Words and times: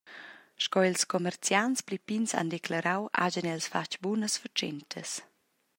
Sco 0.63 0.79
ils 0.89 1.03
commerciants 1.13 1.79
pli 1.85 1.97
pigns 2.07 2.31
han 2.37 2.49
declarau, 2.55 3.01
hagien 3.19 3.51
els 3.53 3.67
fatg 3.73 3.91
bunas 4.03 4.35
fatschentas. 4.43 5.09